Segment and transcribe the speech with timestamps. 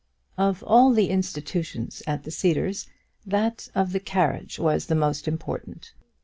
[0.39, 2.87] Of all the institutions at the Cedars
[3.23, 5.93] that of the carriage was the most important.